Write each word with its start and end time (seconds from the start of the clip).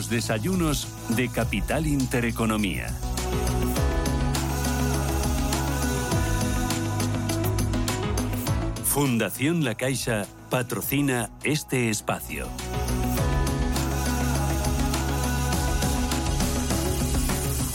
Los 0.00 0.08
desayunos 0.08 0.88
de 1.10 1.28
Capital 1.28 1.86
Intereconomía. 1.86 2.86
Fundación 8.82 9.62
La 9.62 9.74
Caixa 9.74 10.26
patrocina 10.48 11.28
este 11.44 11.90
espacio. 11.90 12.48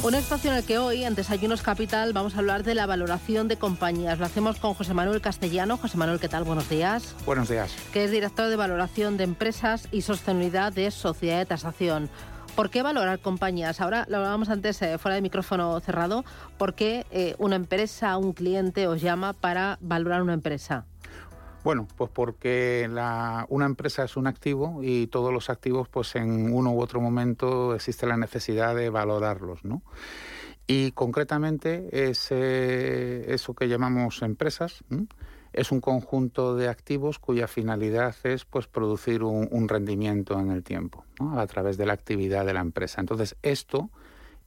Un 0.05 0.13
espacio 0.13 0.51
en 0.51 0.57
el 0.57 0.63
que 0.63 0.77
hoy, 0.77 1.03
en 1.03 1.15
Desayunos 1.15 1.63
Capital, 1.63 2.13
vamos 2.13 2.35
a 2.35 2.37
hablar 2.37 2.61
de 2.61 2.75
la 2.75 2.85
valoración 2.85 3.47
de 3.47 3.57
compañías. 3.57 4.19
Lo 4.19 4.27
hacemos 4.27 4.59
con 4.59 4.75
José 4.75 4.93
Manuel 4.93 5.19
Castellano. 5.19 5.77
José 5.77 5.97
Manuel, 5.97 6.19
¿qué 6.19 6.29
tal? 6.29 6.43
Buenos 6.43 6.69
días. 6.69 7.15
Buenos 7.25 7.49
días. 7.49 7.73
Que 7.91 8.03
es 8.03 8.11
director 8.11 8.47
de 8.47 8.55
valoración 8.55 9.17
de 9.17 9.23
empresas 9.23 9.87
y 9.91 10.03
sostenibilidad 10.03 10.71
de 10.71 10.91
Sociedad 10.91 11.39
de 11.39 11.47
Tasación. 11.47 12.11
¿Por 12.55 12.69
qué 12.69 12.83
valorar 12.83 13.17
compañías? 13.17 13.81
Ahora 13.81 14.05
lo 14.07 14.17
hablábamos 14.17 14.49
antes 14.49 14.79
eh, 14.83 14.99
fuera 14.99 15.15
de 15.15 15.23
micrófono 15.23 15.79
cerrado. 15.79 16.23
¿Por 16.59 16.75
qué 16.75 17.07
eh, 17.09 17.33
una 17.39 17.55
empresa, 17.55 18.15
un 18.17 18.33
cliente 18.33 18.87
os 18.87 19.01
llama 19.01 19.33
para 19.33 19.79
valorar 19.81 20.21
una 20.21 20.33
empresa? 20.33 20.85
Bueno, 21.65 21.87
pues 21.97 22.11
porque 22.11 22.87
una 23.49 23.65
empresa 23.65 24.03
es 24.03 24.17
un 24.17 24.27
activo 24.27 24.81
y 24.83 25.07
todos 25.07 25.33
los 25.33 25.49
activos, 25.49 25.89
pues 25.89 26.15
en 26.15 26.53
uno 26.53 26.71
u 26.71 26.79
otro 26.79 27.01
momento 27.01 27.73
existe 27.73 28.05
la 28.05 28.17
necesidad 28.17 28.75
de 28.75 28.91
valorarlos, 28.91 29.65
¿no? 29.65 29.81
Y 30.67 30.91
concretamente 30.91 31.89
eso 32.11 33.55
que 33.55 33.67
llamamos 33.67 34.21
empresas 34.21 34.83
es 35.53 35.71
un 35.71 35.81
conjunto 35.81 36.55
de 36.55 36.69
activos 36.69 37.17
cuya 37.17 37.47
finalidad 37.47 38.15
es 38.21 38.45
pues 38.45 38.67
producir 38.67 39.23
un, 39.23 39.67
rendimiento 39.67 40.39
en 40.39 40.51
el 40.51 40.61
tiempo 40.61 41.03
a 41.19 41.47
través 41.47 41.77
de 41.77 41.87
la 41.87 41.93
actividad 41.93 42.45
de 42.45 42.53
la 42.53 42.59
empresa. 42.61 43.01
Entonces 43.01 43.37
esto 43.41 43.89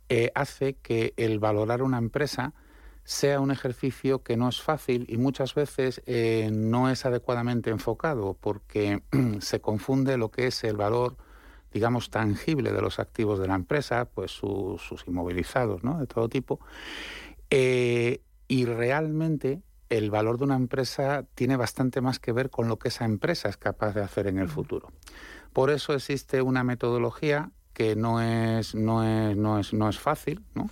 eh, 0.08 0.30
hace 0.36 0.74
que 0.74 1.14
el 1.16 1.40
valorar 1.40 1.82
una 1.82 1.98
empresa 1.98 2.54
sea 3.08 3.40
un 3.40 3.50
ejercicio 3.50 4.22
que 4.22 4.36
no 4.36 4.50
es 4.50 4.60
fácil 4.60 5.06
y 5.08 5.16
muchas 5.16 5.54
veces 5.54 6.02
eh, 6.04 6.50
no 6.52 6.90
es 6.90 7.06
adecuadamente 7.06 7.70
enfocado 7.70 8.36
porque 8.38 9.02
se 9.40 9.62
confunde 9.62 10.18
lo 10.18 10.30
que 10.30 10.48
es 10.48 10.62
el 10.62 10.76
valor 10.76 11.16
digamos 11.72 12.10
tangible 12.10 12.70
de 12.70 12.82
los 12.82 12.98
activos 12.98 13.38
de 13.38 13.48
la 13.48 13.54
empresa, 13.54 14.04
pues 14.04 14.30
sus 14.30 15.04
inmovilizados, 15.06 15.82
¿no? 15.82 15.98
De 15.98 16.06
todo 16.06 16.28
tipo. 16.28 16.60
Eh, 17.48 18.20
y 18.46 18.66
realmente 18.66 19.62
el 19.88 20.10
valor 20.10 20.36
de 20.36 20.44
una 20.44 20.56
empresa 20.56 21.24
tiene 21.34 21.56
bastante 21.56 22.02
más 22.02 22.18
que 22.18 22.32
ver 22.32 22.50
con 22.50 22.68
lo 22.68 22.78
que 22.78 22.88
esa 22.88 23.06
empresa 23.06 23.48
es 23.48 23.56
capaz 23.56 23.94
de 23.94 24.02
hacer 24.02 24.26
en 24.26 24.38
el 24.38 24.48
futuro. 24.48 24.92
Por 25.54 25.70
eso 25.70 25.94
existe 25.94 26.42
una 26.42 26.62
metodología 26.62 27.52
que 27.72 27.96
no 27.96 28.20
es, 28.20 28.74
no 28.74 29.02
es, 29.02 29.34
no 29.34 29.58
es, 29.58 29.72
no 29.72 29.88
es 29.88 29.98
fácil, 29.98 30.44
¿no? 30.54 30.68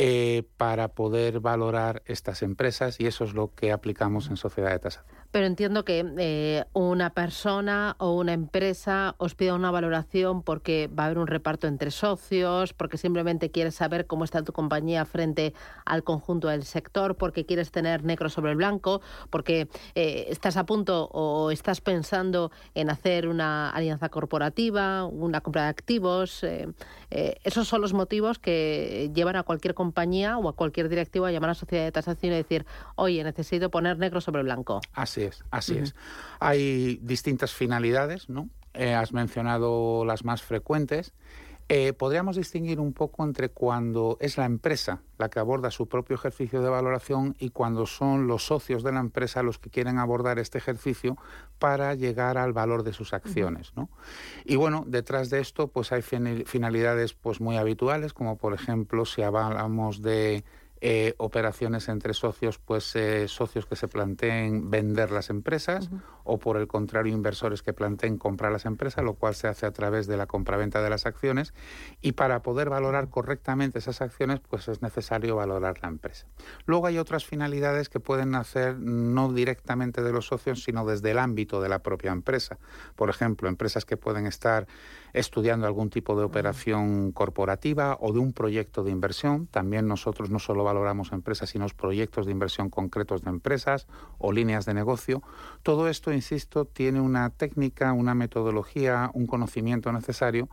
Eh, 0.00 0.44
para 0.56 0.94
poder 0.94 1.40
valorar 1.40 2.02
estas 2.06 2.42
empresas 2.42 3.00
y 3.00 3.06
eso 3.06 3.24
es 3.24 3.34
lo 3.34 3.52
que 3.52 3.72
aplicamos 3.72 4.28
en 4.28 4.36
Sociedad 4.36 4.70
de 4.70 4.78
Tasación 4.78 5.18
pero 5.30 5.46
entiendo 5.46 5.84
que 5.84 6.04
eh, 6.18 6.64
una 6.72 7.10
persona 7.10 7.96
o 7.98 8.14
una 8.14 8.32
empresa 8.32 9.14
os 9.18 9.34
pida 9.34 9.54
una 9.54 9.70
valoración 9.70 10.42
porque 10.42 10.88
va 10.88 11.02
a 11.02 11.06
haber 11.06 11.18
un 11.18 11.26
reparto 11.26 11.66
entre 11.66 11.90
socios, 11.90 12.72
porque 12.72 12.96
simplemente 12.96 13.50
quieres 13.50 13.74
saber 13.74 14.06
cómo 14.06 14.24
está 14.24 14.42
tu 14.42 14.52
compañía 14.52 15.04
frente 15.04 15.52
al 15.84 16.02
conjunto 16.02 16.48
del 16.48 16.64
sector, 16.64 17.16
porque 17.16 17.44
quieres 17.44 17.70
tener 17.70 18.04
negro 18.04 18.30
sobre 18.30 18.54
blanco, 18.54 19.02
porque 19.28 19.68
eh, 19.94 20.26
estás 20.30 20.56
a 20.56 20.64
punto 20.64 21.10
o 21.12 21.50
estás 21.50 21.82
pensando 21.82 22.50
en 22.74 22.88
hacer 22.88 23.28
una 23.28 23.70
alianza 23.70 24.08
corporativa, 24.08 25.04
una 25.04 25.42
compra 25.42 25.64
de 25.64 25.68
activos. 25.68 26.42
Eh, 26.42 26.68
esos 27.44 27.68
son 27.68 27.82
los 27.82 27.92
motivos 27.92 28.38
que 28.38 29.10
llevan 29.14 29.36
a 29.36 29.42
cualquier 29.42 29.74
compañía 29.74 29.87
o 30.38 30.48
a 30.48 30.52
cualquier 30.54 30.88
directivo 30.88 31.26
a 31.26 31.32
llamar 31.32 31.50
a 31.50 31.52
la 31.52 31.54
sociedad 31.54 31.84
de 31.84 31.92
tasación 31.92 32.32
y 32.32 32.36
decir, 32.36 32.64
oye, 32.96 33.22
necesito 33.24 33.70
poner 33.70 33.98
negro 33.98 34.20
sobre 34.20 34.42
blanco. 34.42 34.80
Así 34.94 35.18
Así 35.18 35.22
es, 35.22 35.44
así 35.50 35.78
es. 35.78 35.94
Hay 36.38 36.98
distintas 37.02 37.52
finalidades, 37.52 38.28
¿no? 38.28 38.48
Eh, 38.74 38.94
has 38.94 39.12
mencionado 39.12 40.04
las 40.04 40.24
más 40.24 40.42
frecuentes. 40.42 41.12
Eh, 41.70 41.92
podríamos 41.92 42.36
distinguir 42.36 42.80
un 42.80 42.94
poco 42.94 43.24
entre 43.24 43.50
cuando 43.50 44.16
es 44.20 44.38
la 44.38 44.46
empresa 44.46 45.02
la 45.18 45.28
que 45.28 45.38
aborda 45.38 45.70
su 45.70 45.86
propio 45.86 46.14
ejercicio 46.14 46.62
de 46.62 46.70
valoración 46.70 47.36
y 47.38 47.50
cuando 47.50 47.84
son 47.84 48.26
los 48.26 48.46
socios 48.46 48.82
de 48.82 48.92
la 48.92 49.00
empresa 49.00 49.42
los 49.42 49.58
que 49.58 49.68
quieren 49.68 49.98
abordar 49.98 50.38
este 50.38 50.56
ejercicio 50.56 51.18
para 51.58 51.94
llegar 51.94 52.38
al 52.38 52.52
valor 52.52 52.84
de 52.84 52.92
sus 52.92 53.12
acciones. 53.12 53.72
¿no? 53.76 53.90
Y 54.44 54.56
bueno, 54.56 54.84
detrás 54.86 55.28
de 55.28 55.40
esto 55.40 55.68
pues 55.68 55.92
hay 55.92 56.00
finalidades 56.00 57.12
pues 57.12 57.40
muy 57.40 57.56
habituales, 57.56 58.14
como 58.14 58.36
por 58.38 58.54
ejemplo 58.54 59.04
si 59.04 59.22
hablamos 59.22 60.00
de 60.00 60.44
eh, 60.80 61.14
operaciones 61.18 61.88
entre 61.88 62.14
socios, 62.14 62.58
pues 62.58 62.94
eh, 62.94 63.26
socios 63.28 63.66
que 63.66 63.76
se 63.76 63.88
planteen 63.88 64.70
vender 64.70 65.10
las 65.10 65.30
empresas 65.30 65.90
o 66.24 66.38
por 66.38 66.56
el 66.56 66.68
contrario 66.68 67.12
inversores 67.12 67.62
que 67.62 67.72
planteen 67.72 68.18
comprar 68.18 68.52
las 68.52 68.64
empresas, 68.64 69.04
lo 69.04 69.14
cual 69.14 69.34
se 69.34 69.48
hace 69.48 69.66
a 69.66 69.72
través 69.72 70.06
de 70.06 70.16
la 70.16 70.26
compraventa 70.26 70.82
de 70.82 70.90
las 70.90 71.06
acciones 71.06 71.54
y 72.00 72.12
para 72.12 72.42
poder 72.42 72.70
valorar 72.70 73.08
correctamente 73.08 73.78
esas 73.78 74.02
acciones, 74.02 74.40
pues 74.40 74.68
es 74.68 74.82
necesario 74.82 75.36
valorar 75.36 75.78
la 75.82 75.88
empresa. 75.88 76.26
Luego 76.66 76.86
hay 76.86 76.98
otras 76.98 77.24
finalidades 77.24 77.88
que 77.88 77.98
pueden 77.98 78.30
nacer 78.30 78.78
no 78.78 79.32
directamente 79.32 80.02
de 80.02 80.12
los 80.12 80.26
socios, 80.26 80.62
sino 80.62 80.86
desde 80.86 81.10
el 81.10 81.18
ámbito 81.18 81.60
de 81.60 81.68
la 81.68 81.80
propia 81.80 82.12
empresa. 82.12 82.58
Por 82.94 83.10
ejemplo, 83.10 83.48
empresas 83.48 83.84
que 83.84 83.96
pueden 83.96 84.26
estar 84.26 84.66
estudiando 85.12 85.66
algún 85.66 85.90
tipo 85.90 86.16
de 86.16 86.24
operación 86.24 87.12
corporativa 87.12 87.96
o 88.00 88.12
de 88.12 88.18
un 88.18 88.32
proyecto 88.32 88.84
de 88.84 88.90
inversión. 88.90 89.46
También 89.46 89.88
nosotros 89.88 90.30
no 90.30 90.38
solo 90.38 90.67
valoramos 90.68 91.12
empresas, 91.12 91.48
sino 91.50 91.66
proyectos 91.74 92.26
de 92.26 92.32
inversión 92.32 92.68
concretos 92.68 93.22
de 93.22 93.30
empresas 93.30 93.86
o 94.18 94.32
líneas 94.32 94.66
de 94.66 94.74
negocio. 94.74 95.22
Todo 95.62 95.88
esto, 95.88 96.12
insisto, 96.12 96.66
tiene 96.66 97.00
una 97.00 97.30
técnica, 97.30 97.92
una 97.92 98.14
metodología, 98.14 99.10
un 99.14 99.26
conocimiento 99.26 99.92
necesario 99.92 100.48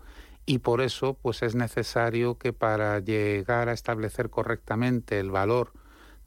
y 0.46 0.59
por 0.59 0.81
eso 0.81 1.16
pues 1.22 1.44
es 1.44 1.56
necesario 1.56 2.38
que 2.38 2.53
para 2.53 3.00
llegar 3.00 3.68
a 3.68 3.74
establecer 3.74 4.30
correctamente 4.30 5.20
el 5.20 5.31
valor 5.31 5.74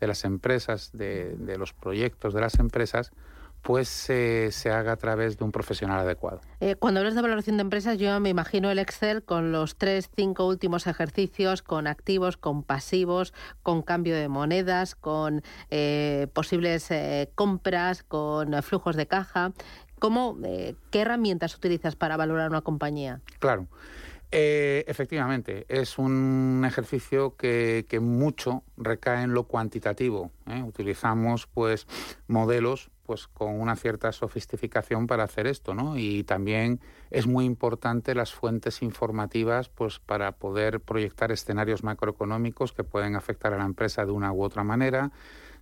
de 0.00 0.06
las 0.06 0.24
empresas, 0.24 0.90
de, 0.92 1.36
de 1.36 1.56
los 1.56 1.72
proyectos 1.72 2.34
de 2.34 2.40
las 2.40 2.58
empresas, 2.58 3.12
pues 3.62 3.88
se 3.88 4.70
haga 4.70 4.92
a 4.92 4.96
través 4.96 5.36
de 5.36 5.44
un 5.44 5.52
profesional 5.52 6.00
adecuado. 6.00 6.40
Eh, 6.60 6.76
cuando 6.76 7.00
hablas 7.00 7.14
de 7.14 7.22
valoración 7.22 7.56
de 7.56 7.62
empresas, 7.62 7.98
yo 7.98 8.18
me 8.20 8.30
imagino 8.30 8.70
el 8.70 8.78
Excel 8.78 9.22
con 9.22 9.52
los 9.52 9.76
tres, 9.76 10.10
cinco 10.16 10.46
últimos 10.46 10.86
ejercicios, 10.86 11.62
con 11.62 11.86
activos, 11.86 12.36
con 12.36 12.62
pasivos, 12.62 13.34
con 13.62 13.82
cambio 13.82 14.16
de 14.16 14.28
monedas, 14.28 14.94
con 14.94 15.42
eh, 15.70 16.28
posibles 16.32 16.90
eh, 16.90 17.30
compras, 17.34 18.02
con 18.02 18.62
flujos 18.62 18.96
de 18.96 19.06
caja. 19.06 19.52
¿Cómo, 19.98 20.38
¿Qué 20.90 21.00
herramientas 21.00 21.56
utilizas 21.56 21.96
para 21.96 22.16
valorar 22.16 22.50
una 22.50 22.60
compañía? 22.60 23.20
Claro. 23.40 23.66
efectivamente, 24.30 25.66
es 25.68 25.98
un 25.98 26.62
ejercicio 26.64 27.34
que, 27.36 27.84
que, 27.88 27.98
mucho 27.98 28.62
recae 28.76 29.24
en 29.24 29.34
lo 29.34 29.44
cuantitativo. 29.44 30.30
Utilizamos 30.64 31.48
pues 31.48 31.88
modelos 32.28 32.90
pues 33.08 33.26
con 33.26 33.58
una 33.58 33.74
cierta 33.74 34.12
sofisticación 34.12 35.06
para 35.06 35.24
hacer 35.24 35.46
esto, 35.46 35.72
¿no? 35.72 35.96
Y 35.96 36.24
también 36.24 36.78
es 37.10 37.26
muy 37.26 37.46
importante 37.46 38.14
las 38.14 38.34
fuentes 38.34 38.82
informativas, 38.82 39.70
pues 39.70 39.98
para 39.98 40.32
poder 40.32 40.80
proyectar 40.80 41.32
escenarios 41.32 41.82
macroeconómicos 41.82 42.74
que 42.74 42.84
pueden 42.84 43.16
afectar 43.16 43.54
a 43.54 43.56
la 43.56 43.64
empresa 43.64 44.04
de 44.04 44.12
una 44.12 44.30
u 44.30 44.42
otra 44.42 44.62
manera, 44.62 45.10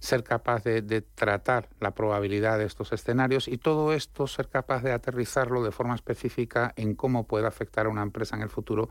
ser 0.01 0.25
capaz 0.25 0.65
de, 0.65 1.03
tratar 1.15 1.69
la 1.79 1.93
probabilidad 1.93 2.59
de 2.59 2.65
estos 2.65 2.93
escenarios 2.93 3.47
y 3.47 3.59
todo 3.59 3.93
esto 3.93 4.27
ser 4.27 4.49
capaz 4.49 4.83
de 4.83 4.91
aterrizarlo 4.91 5.63
de 5.63 5.71
forma 5.71 5.95
específica 5.95 6.73
en 6.75 6.97
cómo 6.97 7.29
puede 7.29 7.47
afectar 7.47 7.87
a 7.87 7.91
una 7.91 8.03
empresa 8.03 8.35
en 8.35 8.43
el 8.43 8.51
futuro 8.51 8.89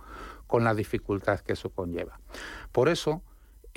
con 0.47 0.63
la 0.63 0.73
dificultad 0.73 1.41
que 1.41 1.51
eso 1.53 1.71
conlleva. 1.71 2.21
Por 2.71 2.87
eso, 2.87 3.21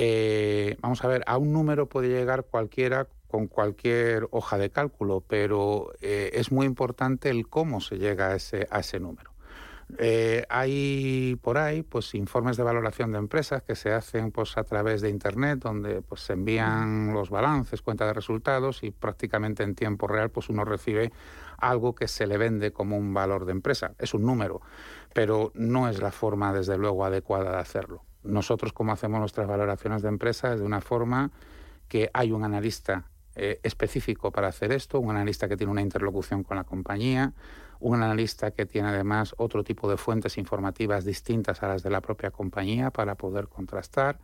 Eh, 0.00 0.76
vamos 0.80 1.02
a 1.02 1.08
ver, 1.08 1.24
a 1.26 1.38
un 1.38 1.52
número 1.52 1.88
puede 1.88 2.06
llegar 2.08 2.44
cualquiera 2.44 3.08
con 3.28 3.46
cualquier 3.46 4.26
hoja 4.30 4.58
de 4.58 4.70
cálculo, 4.70 5.22
pero 5.26 5.92
eh, 6.00 6.30
es 6.34 6.50
muy 6.50 6.66
importante 6.66 7.30
el 7.30 7.48
cómo 7.48 7.80
se 7.80 7.98
llega 7.98 8.28
a 8.28 8.36
ese, 8.36 8.66
a 8.70 8.80
ese 8.80 8.98
número. 8.98 9.38
Eh, 9.96 10.44
hay 10.50 11.38
por 11.40 11.56
ahí 11.56 11.82
pues 11.82 12.14
informes 12.14 12.58
de 12.58 12.62
valoración 12.62 13.10
de 13.10 13.18
empresas 13.18 13.62
que 13.62 13.74
se 13.74 13.90
hacen 13.90 14.32
pues 14.32 14.58
a 14.58 14.64
través 14.64 15.00
de 15.00 15.08
internet 15.08 15.60
donde 15.60 16.02
pues 16.02 16.20
se 16.20 16.34
envían 16.34 17.14
los 17.14 17.30
balances, 17.30 17.80
cuenta 17.80 18.06
de 18.06 18.12
resultados 18.12 18.82
y 18.82 18.90
prácticamente 18.90 19.62
en 19.62 19.74
tiempo 19.74 20.06
real 20.06 20.30
pues 20.30 20.50
uno 20.50 20.64
recibe 20.66 21.10
algo 21.56 21.94
que 21.94 22.06
se 22.06 22.26
le 22.26 22.36
vende 22.36 22.70
como 22.72 22.98
un 22.98 23.14
valor 23.14 23.46
de 23.46 23.52
empresa. 23.52 23.94
Es 23.98 24.12
un 24.12 24.24
número, 24.24 24.60
pero 25.14 25.52
no 25.54 25.88
es 25.88 26.02
la 26.02 26.12
forma 26.12 26.52
desde 26.52 26.76
luego 26.76 27.06
adecuada 27.06 27.52
de 27.52 27.58
hacerlo. 27.58 28.04
Nosotros 28.22 28.74
como 28.74 28.92
hacemos 28.92 29.20
nuestras 29.20 29.46
valoraciones 29.46 30.02
de 30.02 30.08
empresas 30.08 30.60
de 30.60 30.66
una 30.66 30.82
forma 30.82 31.30
que 31.88 32.10
hay 32.12 32.32
un 32.32 32.44
analista 32.44 33.06
eh, 33.40 33.60
específico 33.62 34.32
para 34.32 34.48
hacer 34.48 34.72
esto, 34.72 34.98
un 34.98 35.10
analista 35.10 35.48
que 35.48 35.56
tiene 35.56 35.70
una 35.70 35.80
interlocución 35.80 36.42
con 36.42 36.56
la 36.56 36.64
compañía, 36.64 37.32
un 37.78 38.02
analista 38.02 38.50
que 38.50 38.66
tiene 38.66 38.88
además 38.88 39.34
otro 39.38 39.62
tipo 39.62 39.88
de 39.88 39.96
fuentes 39.96 40.38
informativas 40.38 41.04
distintas 41.04 41.62
a 41.62 41.68
las 41.68 41.84
de 41.84 41.90
la 41.90 42.00
propia 42.00 42.32
compañía 42.32 42.90
para 42.90 43.14
poder 43.14 43.46
contrastar 43.46 44.18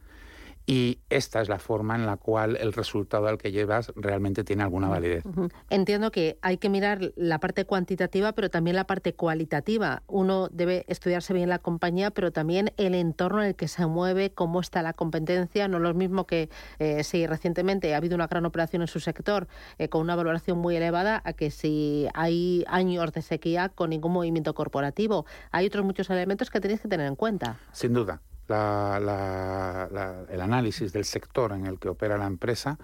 y 0.67 1.01
esta 1.11 1.43
es 1.43 1.49
la 1.49 1.59
forma 1.59 1.95
en 1.95 2.07
la 2.07 2.17
cual 2.17 2.57
el 2.57 2.73
resultado 2.73 3.29
al 3.29 3.39
que 3.39 3.53
llevas 3.53 3.93
realmente 3.97 4.45
tiene 4.45 4.63
alguna 4.63 4.89
validez. 4.89 5.25
Entiendo 5.69 6.11
que 6.11 6.39
hay 6.41 6.57
que 6.57 6.71
mirar 6.71 7.13
la 7.17 7.39
parte 7.39 7.67
cuantitativa, 7.67 8.33
pero 8.33 8.49
también 8.51 8.77
la 8.77 8.87
parte 8.87 9.15
cualitativa. 9.15 10.03
Uno 10.07 10.49
debe 10.51 10.85
estudiarse 10.89 11.35
bien 11.35 11.51
la 11.51 11.59
compañía, 11.59 12.11
pero 12.11 12.33
también 12.33 12.73
el 12.79 12.95
entorno 12.95 13.43
en 13.43 13.49
el 13.49 13.57
que 13.57 13.69
se 13.69 13.87
mueve, 13.87 14.31
cómo 14.31 14.61
está 14.61 14.83
la 14.83 14.95
competencia. 14.95 15.69
No 15.69 15.77
es 15.77 15.83
lo 15.83 15.95
mismo 15.95 16.27
que 16.27 16.49
eh, 16.79 17.05
si 17.05 17.27
recientemente 17.27 17.95
ha 17.95 17.99
habido 17.99 18.15
una 18.15 18.27
gran 18.27 18.47
operación 18.47 18.83
en 18.83 18.89
su 18.89 19.01
sector 19.01 19.49
eh, 19.79 19.89
con 19.89 20.01
una 20.01 20.17
valoración 20.17 20.59
muy 20.59 20.77
elevada, 20.77 21.21
a 21.25 21.35
que 21.35 21.51
si 21.51 22.09
hay 22.15 22.65
años 22.69 23.13
de 23.13 23.21
sequía 23.21 23.69
con 23.69 23.91
ningún 23.91 24.13
movimiento 24.13 24.55
corporativo. 24.55 25.27
Hay 25.51 25.67
otros 25.67 25.85
muchos 25.85 26.09
elementos 26.09 26.51
que 26.51 26.61
tenéis 26.61 26.81
que 26.81 26.89
tener 26.89 27.07
en 27.07 27.17
cuenta. 27.17 27.59
Sin 27.73 27.93
duda 27.93 28.23
el 28.49 30.41
análisis 30.41 30.93
del 30.93 31.05
sector 31.05 31.53
en 31.53 31.67
el 31.67 31.79
que 31.79 31.89
opera 31.89 32.19
la 32.19 32.27
empresa, 32.27 32.79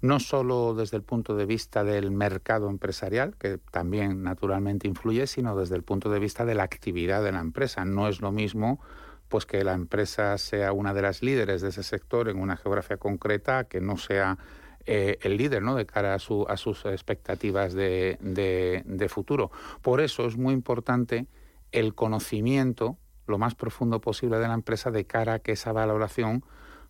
no 0.00 0.18
solo 0.20 0.74
desde 0.74 0.96
el 0.96 1.02
punto 1.02 1.36
de 1.36 1.46
vista 1.46 1.84
del 1.84 2.10
mercado 2.10 2.68
empresarial, 2.68 3.36
que 3.38 3.58
también 3.70 4.22
naturalmente 4.22 4.88
influye, 4.88 5.26
sino 5.26 5.56
desde 5.56 5.76
el 5.76 5.82
punto 5.82 6.10
de 6.10 6.18
vista 6.18 6.44
de 6.44 6.54
la 6.54 6.64
actividad 6.64 7.22
de 7.22 7.32
la 7.32 7.40
empresa. 7.40 7.84
No 7.84 8.08
es 8.08 8.20
lo 8.20 8.32
mismo 8.32 8.80
pues 9.28 9.46
que 9.46 9.64
la 9.64 9.72
empresa 9.72 10.36
sea 10.36 10.72
una 10.72 10.92
de 10.92 11.00
las 11.00 11.22
líderes 11.22 11.62
de 11.62 11.70
ese 11.70 11.82
sector 11.82 12.28
en 12.28 12.38
una 12.38 12.56
geografía 12.56 12.98
concreta, 12.98 13.64
que 13.64 13.80
no 13.80 13.96
sea 13.96 14.36
eh, 14.84 15.18
el 15.22 15.38
líder 15.38 15.62
¿no? 15.62 15.74
de 15.74 15.86
cara 15.86 16.14
a, 16.14 16.18
su, 16.18 16.44
a 16.48 16.56
sus 16.58 16.84
expectativas 16.84 17.72
de, 17.72 18.18
de 18.20 19.08
futuro. 19.08 19.50
Por 19.80 20.02
eso 20.02 20.26
es 20.26 20.36
muy 20.36 20.52
importante 20.52 21.26
el 21.70 21.94
conocimiento 21.94 22.98
lo 23.26 23.38
más 23.38 23.54
profundo 23.54 24.00
posible 24.00 24.38
de 24.38 24.48
la 24.48 24.54
empresa 24.54 24.90
de 24.90 25.04
cara 25.04 25.34
a 25.34 25.38
que 25.38 25.52
esa 25.52 25.72
valoración, 25.72 26.44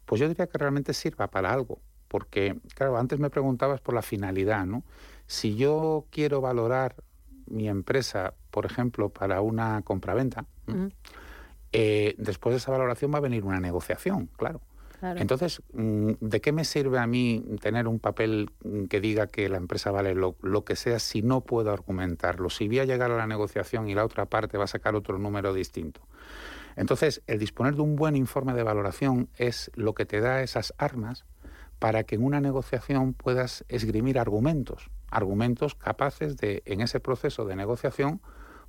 pues 0.05 0.21
yo 0.21 0.29
diría 0.29 0.47
que 0.47 0.59
realmente 0.59 0.95
sirva 0.95 1.29
para 1.29 1.53
algo. 1.53 1.79
Porque, 2.09 2.61
claro, 2.75 2.99
antes 2.99 3.19
me 3.19 3.31
preguntabas 3.31 3.81
por 3.81 3.95
la 3.95 4.03
finalidad, 4.03 4.67
¿no? 4.67 4.85
Si 5.27 5.57
yo 5.57 6.07
quiero 6.11 6.41
valorar 6.41 6.97
mi 7.47 7.69
empresa, 7.69 8.35
por 8.51 8.67
ejemplo, 8.67 9.09
para 9.09 9.41
una 9.41 9.83
compraventa, 9.83 10.45
eh, 11.73 12.15
después 12.19 12.53
de 12.53 12.59
esa 12.59 12.71
valoración 12.71 13.13
va 13.13 13.19
a 13.19 13.23
venir 13.23 13.45
una 13.45 13.61
negociación, 13.61 14.29
claro. 14.37 14.61
Entonces, 15.03 15.63
mm, 15.73 16.13
¿de 16.21 16.41
qué 16.41 16.53
me 16.53 16.65
sirve 16.65 16.99
a 16.99 17.07
mí 17.07 17.45
tener 17.61 17.89
un 17.89 17.99
papel 17.99 18.51
que 18.89 19.01
diga 19.01 19.27
que 19.27 19.49
la 19.49 19.57
empresa 19.57 19.91
vale 19.91 20.15
lo, 20.15 20.65
que 20.65 20.77
sea 20.77 21.01
si 21.01 21.23
no 21.23 21.41
puedo 21.41 21.73
argumentarlo? 21.73 22.51
Si 22.51 22.69
voy 22.69 22.79
a 22.79 22.85
llegar 22.85 23.11
a 23.11 23.17
la 23.17 23.27
negociación 23.27 23.89
y 23.89 23.95
la 23.95 24.05
otra 24.05 24.27
parte 24.27 24.59
va 24.59 24.65
a 24.65 24.69
sacar 24.69 24.95
otro 24.95 25.19
número 25.19 25.53
distinto. 25.53 26.03
Entonces, 26.77 27.23
el 27.27 27.39
disponer 27.39 27.75
de 27.75 27.83
un 27.83 27.97
buen 27.97 28.15
informe 28.15 28.55
de 28.55 28.63
valoración 28.63 29.29
es 29.37 29.71
lo 29.75 29.95
que 29.95 30.07
te 30.07 30.21
da 30.21 30.43
esas 30.43 30.73
armas 30.79 31.25
para 31.81 32.05
que 32.05 32.15
en 32.15 32.25
una 32.25 32.41
negociación 32.41 33.13
puedas 33.13 33.65
esgrimir 33.69 34.21
argumentos, 34.21 34.89
argumentos 35.11 35.75
capaces 35.75 36.37
de, 36.37 36.63
en 36.65 36.81
ese 36.81 37.01
proceso 37.01 37.45
de 37.45 37.57
negociación, 37.57 38.21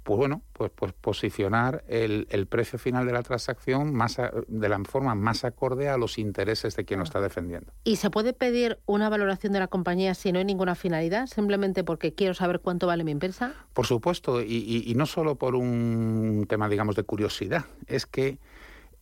pues 0.03 0.17
bueno, 0.17 0.41
pues, 0.53 0.71
pues 0.75 0.93
posicionar 0.93 1.83
el, 1.87 2.47
precio 2.47 2.77
final 2.77 3.05
de 3.05 3.13
la 3.13 3.23
transacción 3.23 3.93
más 3.93 4.17
de 4.47 4.69
la 4.69 4.79
forma 4.83 5.15
más 5.15 5.45
acorde 5.45 5.89
a 5.89 5.97
los 5.97 6.17
intereses 6.17 6.75
de 6.75 6.85
quien 6.85 6.99
lo 6.99 7.05
está 7.05 7.21
defendiendo. 7.21 7.71
¿Y 7.83 7.95
se 7.95 8.09
puede 8.09 8.33
pedir 8.33 8.79
una 8.85 9.09
valoración 9.09 9.53
de 9.53 9.59
la 9.59 9.67
compañía 9.67 10.13
si 10.13 10.31
no 10.31 10.39
hay 10.39 10.45
ninguna 10.45 10.75
finalidad, 10.75 11.27
simplemente 11.27 11.83
porque 11.83 12.13
quiero 12.13 12.33
saber 12.33 12.59
cuánto 12.59 12.87
vale 12.87 13.03
mi 13.03 13.11
empresa? 13.11 13.53
Por 13.73 13.87
supuesto, 13.87 14.41
y, 14.41 14.83
y 14.85 14.93
no 14.95 15.05
solo 15.05 15.35
por 15.35 15.55
un 15.55 16.45
tema, 16.49 16.67
digamos, 16.67 16.95
de 16.95 17.03
curiosidad, 17.03 17.65
es 17.87 18.05
que 18.05 18.39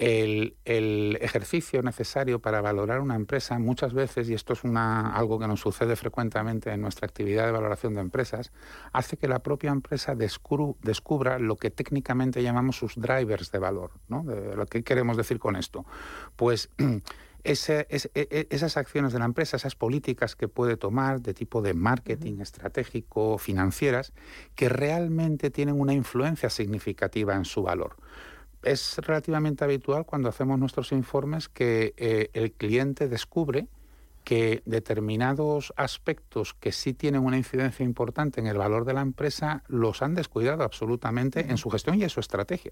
el, 0.02 1.18
ejercicio 1.22 1.84
necesario 1.84 2.40
para 2.40 2.60
valorar 2.60 3.02
una 3.02 3.16
empresa 3.16 3.60
muchas 3.60 3.94
veces, 3.94 4.30
y 4.30 4.34
esto 4.34 4.54
es 4.54 4.64
una, 4.64 5.16
algo 5.16 5.38
que 5.38 5.48
nos 5.48 5.60
sucede 5.60 5.96
frecuentemente 5.96 6.72
en 6.72 6.82
nuestra 6.82 7.06
actividad 7.06 7.46
de 7.46 7.52
valoración 7.52 7.94
de 7.94 8.02
empresas, 8.02 8.52
hace 8.94 9.18
que 9.18 9.28
la 9.28 9.40
propia 9.40 9.70
empresa 9.70 10.16
descubra 10.16 11.38
lo 11.38 11.56
que 11.56 11.70
técnicamente 11.70 12.42
llamamos 12.42 12.78
sus 12.78 12.96
drivers 12.96 13.52
de 13.52 13.60
valor. 13.60 13.92
¿no? 14.08 14.24
lo 14.24 14.66
que 14.66 14.84
queremos 14.84 15.18
decir 15.18 15.38
con 15.38 15.56
esto. 15.56 15.86
Pues 16.36 16.70
e, 17.44 17.54
e, 17.64 18.48
esas 18.50 18.78
acciones 18.78 19.14
de 19.14 19.20
la 19.20 19.26
empresa, 19.26 19.58
esas 19.58 19.76
políticas 19.76 20.36
que 20.36 20.48
puede 20.48 20.78
tomar 20.78 21.22
de 21.22 21.36
tipo 21.36 21.62
de 21.62 21.76
marketing 21.76 22.40
estratégico, 22.40 23.38
financieras, 23.38 24.14
que 24.56 24.68
realmente 24.68 25.52
tienen 25.52 25.80
una 25.80 25.94
influencia 25.94 26.50
significativa 26.50 27.36
en 27.36 27.46
su 27.46 27.62
valor 27.62 27.98
es 28.64 28.98
relativamente 28.98 29.64
habitual 29.64 30.06
cuando 30.06 30.30
hacemos 30.30 30.60
nuestros 30.60 30.92
informes 30.92 31.50
que 31.50 31.94
eh, 31.98 32.30
el 32.34 32.52
cliente 32.52 33.08
descubre 33.08 33.68
que 34.24 34.62
determinados 34.66 35.74
aspectos 35.78 36.54
que 36.54 36.72
sí 36.72 36.94
tienen 36.94 37.26
una 37.26 37.38
incidencia 37.38 37.84
importante 37.84 38.40
en 38.40 38.48
el 38.48 38.58
valor 38.58 38.86
de 38.86 38.94
la 38.94 39.02
empresa 39.02 39.64
los 39.68 40.02
han 40.02 40.14
descuidado 40.14 40.64
absolutamente 40.64 41.50
en 41.50 41.58
su 41.58 41.70
gestión 41.70 42.00
y 42.00 42.04
en 42.04 42.10
su 42.10 42.20
estrategia. 42.20 42.72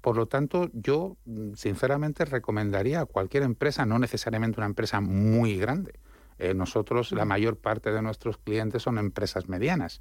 Por 0.00 0.16
lo 0.16 0.26
tanto, 0.26 0.70
yo 0.72 1.16
mm, 1.24 1.54
sinceramente 1.54 2.24
recomendaría 2.24 3.00
a 3.00 3.06
cualquier 3.06 3.44
empresa, 3.44 3.86
no 3.86 3.98
necesariamente 3.98 4.60
una 4.60 4.66
empresa 4.66 5.00
muy 5.00 5.56
grande. 5.56 5.94
Eh, 6.38 6.54
nosotros, 6.54 7.12
la 7.12 7.24
mayor 7.24 7.56
parte 7.56 7.90
de 7.90 8.02
nuestros 8.02 8.38
clientes 8.38 8.82
son 8.82 8.98
empresas 8.98 9.48
medianas. 9.48 10.00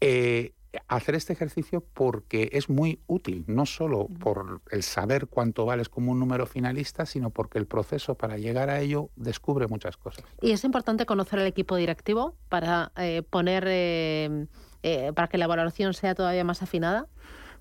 Eh, 0.00 0.52
hacer 0.88 1.14
este 1.14 1.32
ejercicio 1.32 1.84
porque 1.94 2.50
es 2.52 2.68
muy 2.68 3.00
útil, 3.06 3.44
no 3.46 3.66
solo 3.66 4.08
por 4.20 4.60
el 4.70 4.82
saber 4.82 5.26
cuánto 5.26 5.66
vales 5.66 5.88
como 5.88 6.12
un 6.12 6.18
número 6.18 6.46
finalista, 6.46 7.06
sino 7.06 7.30
porque 7.30 7.58
el 7.58 7.66
proceso 7.66 8.14
para 8.14 8.38
llegar 8.38 8.70
a 8.70 8.80
ello 8.80 9.10
descubre 9.16 9.66
muchas 9.66 9.96
cosas. 9.96 10.24
¿Y 10.40 10.52
es 10.52 10.64
importante 10.64 11.06
conocer 11.06 11.38
al 11.38 11.46
equipo 11.46 11.76
directivo 11.76 12.36
para 12.48 12.92
eh, 12.96 13.22
poner, 13.28 13.64
eh, 13.66 14.46
eh, 14.82 15.12
para 15.14 15.28
que 15.28 15.38
la 15.38 15.46
valoración 15.46 15.94
sea 15.94 16.14
todavía 16.14 16.44
más 16.44 16.62
afinada? 16.62 17.06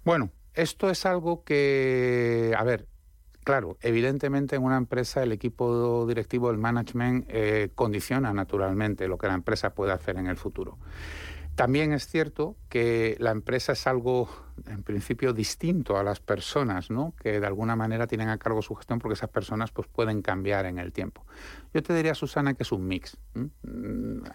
Bueno, 0.03 0.31
esto 0.53 0.89
es 0.89 1.05
algo 1.05 1.43
que, 1.43 2.53
a 2.57 2.63
ver, 2.63 2.87
Claro, 3.43 3.75
evidentemente 3.81 4.55
en 4.55 4.61
una 4.61 4.77
empresa 4.77 5.23
el 5.23 5.31
equipo 5.31 6.05
directivo, 6.05 6.51
el 6.51 6.59
management, 6.59 7.27
condiciona 7.73 8.31
naturalmente 8.33 9.07
lo 9.07 9.17
que 9.17 9.25
la 9.25 9.33
empresa 9.33 9.73
puede 9.73 9.91
hacer 9.93 10.17
en 10.17 10.27
el 10.27 10.37
futuro. 10.37 10.77
También 11.55 11.93
es 11.93 12.07
cierto 12.07 12.55
que 12.69 13.17
la 13.19 13.31
empresa 13.31 13.73
es 13.73 13.85
algo, 13.85 14.29
en 14.65 14.83
principio, 14.83 15.33
distinto 15.33 15.97
a 15.97 16.03
las 16.03 16.19
personas, 16.19 16.89
¿no? 16.89 17.13
Que 17.21 17.39
de 17.39 17.45
alguna 17.45 17.75
manera 17.75 18.07
tienen 18.07 18.29
a 18.29 18.37
cargo 18.37 18.61
su 18.61 18.73
gestión 18.75 18.99
porque 18.99 19.13
esas 19.13 19.29
personas 19.29 19.71
pues, 19.71 19.87
pueden 19.87 20.21
cambiar 20.21 20.65
en 20.65 20.79
el 20.79 20.93
tiempo. 20.93 21.25
Yo 21.73 21.83
te 21.83 21.93
diría, 21.93 22.15
Susana, 22.15 22.53
que 22.53 22.63
es 22.63 22.71
un 22.71 22.87
mix. 22.87 23.17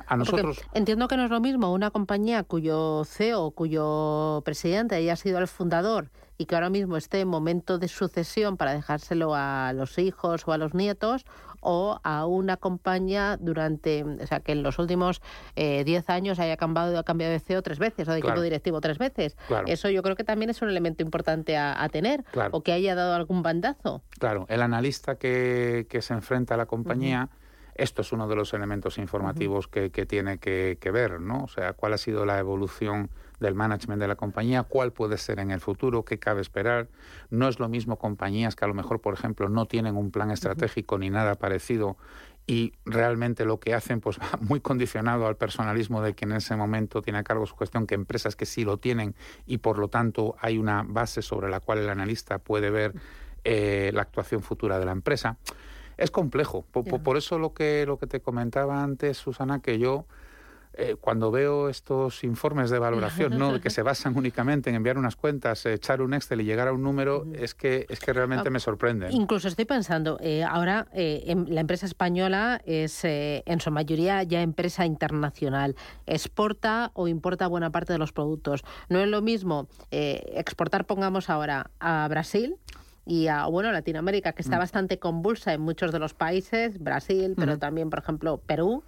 A 0.07 0.17
nosotros... 0.17 0.61
entiendo 0.73 1.09
que 1.09 1.17
no 1.17 1.25
es 1.25 1.31
lo 1.31 1.41
mismo 1.41 1.73
una 1.73 1.91
compañía 1.91 2.43
cuyo 2.45 3.05
CEO, 3.05 3.51
cuyo 3.51 4.43
presidente 4.45 4.95
haya 4.95 5.17
sido 5.17 5.39
el 5.39 5.49
fundador 5.49 6.11
y 6.39 6.47
que 6.47 6.55
ahora 6.55 6.71
mismo 6.71 6.97
esté 6.97 7.21
en 7.21 7.29
momento 7.29 7.79
de 7.79 7.89
sucesión 7.89 8.57
para 8.57 8.75
dejárselo 8.75 9.35
a 9.35 9.73
los 9.75 9.99
hijos 9.99 10.47
o 10.47 10.53
a 10.53 10.59
los 10.59 10.75
nietos, 10.75 11.25
o 11.61 12.01
a 12.03 12.27
una 12.27 12.57
compañía 12.57 13.37
durante, 13.41 14.05
o 14.05 14.27
sea, 14.27 14.41
que 14.41 14.53
en 14.53 14.63
los 14.63 14.79
últimos 14.79 15.21
10 15.55 15.87
eh, 15.87 16.03
años 16.09 16.39
haya 16.39 16.57
cambiado, 16.57 17.03
cambiado 17.05 17.33
de 17.33 17.41
CEO 17.41 17.63
tres 17.63 17.79
veces 17.79 18.09
o 18.09 18.13
de 18.13 18.19
equipo 18.19 18.41
directivo 18.41 18.81
tres 18.81 18.99
veces. 18.99 19.37
Eso 19.67 19.91
yo 19.91 20.03
creo 20.03 20.17
que 20.17 20.25
también 20.25 20.51
es 20.51 20.63
un 20.63 20.69
elemento 20.69 21.03
importante 21.03 21.57
a, 21.57 21.89
tener, 21.91 22.25
o 22.51 22.63
que 22.63 22.73
haya 22.73 22.95
dado 22.95 23.15
algún 23.15 23.43
bandazo. 23.43 24.03
Claro, 24.19 24.47
el 24.49 24.63
analista 24.63 25.17
que, 25.17 25.87
se 26.01 26.15
enfrenta 26.15 26.55
a 26.55 26.57
la 26.57 26.67
compañía 26.67 27.31
Esto 27.75 28.03
es 28.03 28.13
uno 28.13 28.29
de 28.29 28.37
los 28.37 28.53
elementos 28.55 28.99
informativos 28.99 29.69
que, 29.69 29.91
tiene 29.91 30.39
que, 30.39 30.79
que, 30.81 30.91
ver, 30.91 31.21
¿no? 31.21 31.45
O 31.45 31.49
sea, 31.49 31.73
cuál 31.73 31.95
ha 31.95 31.99
sido 31.99 32.25
la 32.25 32.39
evolución 32.39 33.11
del 33.41 33.55
management 33.55 34.01
de 34.01 34.09
la 34.09 34.17
compañía, 34.17 34.63
cuál 34.63 34.93
puede 34.93 35.19
ser 35.19 35.39
en 35.39 35.51
el 35.51 35.61
futuro, 35.61 36.05
qué 36.05 36.19
cabe 36.19 36.41
esperar. 36.41 36.89
No 37.31 37.49
es 37.49 37.59
lo 37.59 37.69
mismo 37.69 37.97
compañías 37.97 38.57
que 38.57 38.65
a 38.65 38.69
lo 38.69 38.75
mejor, 38.75 39.01
por 39.01 39.15
ejemplo, 39.15 39.49
no 39.49 39.67
tienen 39.67 39.97
un 39.97 40.11
plan 40.11 40.31
estratégico 40.31 40.99
ni 40.99 41.11
nada 41.11 41.35
parecido 41.35 41.97
y 42.47 42.75
realmente 42.85 43.45
lo 43.45 43.59
que 43.59 43.75
hacen 43.75 44.01
pues 44.01 44.19
va 44.19 44.39
muy 44.41 44.61
condicionado 44.61 45.27
al 45.27 45.37
personalismo 45.37 46.01
de 46.01 46.15
quien 46.15 46.31
en 46.31 46.39
ese 46.39 46.57
momento 46.57 47.03
tiene 47.03 47.19
a 47.19 47.25
cargo 47.25 47.47
su 47.47 47.57
gestión 47.57 47.87
que 47.87 47.95
empresas 47.95 48.37
que 48.37 48.47
sí 48.47 48.65
lo 48.65 48.79
tienen 48.79 49.15
y 49.47 49.59
por 49.59 49.79
lo 49.79 49.89
tanto 49.89 50.37
hay 50.41 50.59
una 50.59 50.85
base 50.87 51.23
sobre 51.23 51.51
la 51.51 51.61
cual 51.61 51.79
el 51.79 51.89
analista 51.89 52.39
puede 52.39 52.71
ver 52.71 52.95
eh, 53.45 53.91
la 53.93 54.03
actuación 54.03 54.43
futura 54.43 54.79
de 54.79 54.87
la 54.87 54.93
empresa. 54.93 55.39
Es 55.97 56.11
complejo. 56.11 56.63
por, 56.63 57.17
eso 57.17 57.39
lo 57.39 57.55
que, 57.55 57.87
lo 57.87 57.99
que 57.99 58.07
te 58.07 58.21
comentaba 58.21 58.83
antes, 58.83 59.17
Susana, 59.17 59.61
que 59.61 59.79
yo 59.79 60.05
eh, 60.79 60.97
cuando 61.01 61.31
veo 61.31 61.71
estos 61.71 62.23
informes 62.23 62.69
de 62.69 62.79
valoración, 62.79 63.39
¿no? 63.39 63.61
que 63.61 63.71
se 63.71 63.83
basan 63.83 64.17
únicamente 64.17 64.69
en 64.69 64.77
enviar 64.77 64.99
unas 64.99 65.17
cuentas, 65.17 65.65
echar 65.65 66.03
un 66.03 66.13
Excel 66.13 66.43
y 66.43 66.45
llegar 66.45 66.69
a 66.69 66.73
un 66.73 66.83
número, 66.83 67.27
es 67.33 67.55
que 67.55 67.87
es 67.89 67.99
que 67.99 68.13
realmente 68.13 68.49
ah, 68.49 68.51
me 68.51 68.61
sorprende. 68.61 69.09
Incluso 69.11 69.49
estoy 69.49 69.65
pensando, 69.65 70.19
eh, 70.21 70.45
ahora 70.45 70.87
eh, 70.93 71.35
la 71.49 71.63
empresa 71.63 71.87
española 71.87 72.61
es 72.67 73.01
en 73.05 73.61
su 73.61 73.71
mayoría 73.71 74.23
ya 74.23 74.43
empresa 74.43 74.85
internacional, 74.85 75.77
exporta 76.07 76.91
o 76.93 77.09
importa 77.09 77.47
buena 77.47 77.71
parte 77.71 77.95
de 77.95 77.99
los 77.99 78.13
productos. 78.13 78.63
No 78.91 78.99
es 78.99 79.09
lo 79.09 79.23
mismo 79.23 79.69
exportar, 79.91 80.85
pongamos 80.85 81.31
ahora, 81.31 81.71
a 81.81 82.07
Brasil 82.09 82.57
y 83.07 83.29
a 83.29 83.47
bueno 83.47 83.71
Latinoamérica 83.71 84.33
que 84.33 84.43
está 84.43 84.57
mm. 84.57 84.59
bastante 84.59 84.99
convulsa 84.99 85.55
en 85.55 85.61
muchos 85.61 85.93
de 85.93 86.01
los 86.01 86.13
países 86.13 86.79
Brasil 86.83 87.35
pero 87.37 87.57
también 87.57 87.89
por 87.89 88.01
ejemplo 88.01 88.39
Perú 88.39 88.83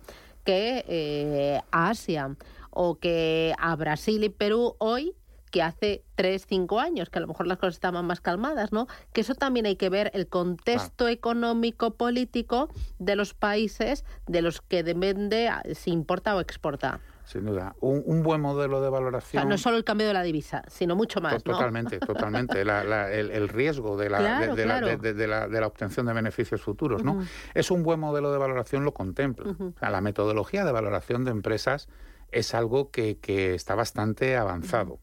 que 0.45 0.85
eh, 0.89 1.61
a 1.71 1.91
Asia 1.91 2.37
o 2.71 2.97
que 2.97 3.55
a 3.59 3.75
Brasil 3.77 4.25
y 4.25 4.29
Perú 4.29 4.75
hoy 4.79 5.15
que 5.51 5.63
hace 5.63 6.05
tres, 6.15 6.47
cinco 6.47 6.81
años, 6.81 7.11
que 7.11 7.19
a 7.19 7.23
lo 7.23 7.27
mejor 7.27 7.47
las 7.47 7.59
cosas 7.59 7.75
estaban 7.75 8.07
más 8.07 8.21
calmadas, 8.21 8.73
¿no? 8.73 8.87
Que 9.13 9.23
eso 9.23 9.35
también 9.35 9.67
hay 9.67 9.77
que 9.77 9.89
ver 9.89 10.11
el 10.15 10.29
contexto 10.29 11.09
económico 11.09 11.93
político 11.93 12.69
de 12.99 13.17
los 13.17 13.35
países 13.35 14.05
de 14.27 14.43
los 14.43 14.61
que 14.61 14.83
depende 14.83 15.51
si 15.75 15.91
importa 15.91 16.37
o 16.37 16.41
exporta. 16.41 17.01
Sin 17.29 17.45
duda. 17.45 17.77
Un, 17.81 18.23
buen 18.23 18.41
modelo 18.41 18.81
de 18.81 18.89
valoración. 18.89 19.47
no 19.47 19.55
es 19.55 19.61
solo 19.61 19.77
el 19.77 19.85
cambio 19.85 20.07
de 20.07 20.15
la 20.15 20.23
divisa, 20.23 20.63
sino 20.67 20.97
mucho 20.97 21.21
más. 21.21 21.43
Totalmente, 21.43 21.99
totalmente. 21.99 22.63
el, 22.63 23.49
riesgo 23.51 23.99
de 23.99 24.09
la, 24.09 24.55
de, 24.55 25.27
la, 25.61 25.67
obtención 25.67 26.07
de 26.07 26.15
beneficios 26.15 26.63
futuros. 26.63 27.05
¿no? 27.05 27.23
Es 27.53 27.71
un 27.71 27.83
buen 27.83 28.01
modelo 28.01 28.33
de 28.33 28.39
valoración, 28.39 28.83
lo 28.83 28.95
contempla. 28.95 29.55
la 29.79 30.01
metodología 30.01 30.65
de 30.65 30.73
valoración 30.73 31.27
de 31.27 31.33
empresas 31.33 31.91
es 32.33 32.55
algo 32.55 32.91
que, 32.91 33.19
está 33.55 33.75
bastante 33.75 34.35
avanzado. 34.39 34.99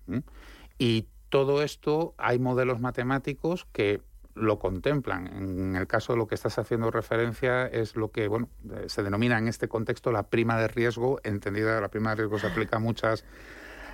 Y 0.80 1.06
todo 1.30 1.62
esto, 1.62 2.16
hay 2.18 2.40
modelos 2.40 2.80
matemáticos 2.80 3.68
que 3.72 4.02
lo 4.36 4.60
contemplan. 4.60 5.28
En 5.28 5.76
el 5.76 5.88
caso 5.88 6.14
de 6.14 6.20
lo 6.20 6.28
que 6.28 6.36
estás 6.36 6.60
haciendo 6.60 6.92
referencia 6.92 7.66
es 7.66 7.96
lo 7.96 8.12
que 8.12 8.28
bueno 8.28 8.50
eh, 8.70 8.86
se 8.88 9.02
denomina 9.02 9.38
en 9.38 9.48
este 9.48 9.68
contexto 9.68 10.12
la 10.12 10.24
prima 10.24 10.60
de 10.60 10.68
riesgo, 10.68 11.20
entendida 11.24 11.80
la 11.82 11.90
prima 11.90 12.12
de 12.12 12.18
riesgo 12.18 12.38
se 12.38 12.48
aplica 12.48 12.78
a 12.78 12.80
muchas 12.80 13.24